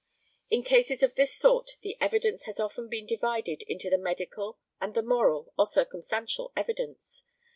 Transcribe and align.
In 0.49 0.63
cases 0.63 1.03
of 1.03 1.13
this 1.13 1.37
sort 1.37 1.77
the 1.81 1.95
evidence 2.01 2.45
has 2.45 2.59
often 2.59 2.89
been 2.89 3.05
divided 3.05 3.61
into 3.67 3.87
the 3.91 3.99
medical, 3.99 4.57
and 4.81 4.95
the 4.95 5.03
moral, 5.03 5.53
or 5.59 5.67
circumstantial 5.67 6.51
evidence. 6.57 7.23